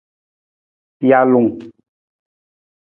Jalung. 1.09 1.51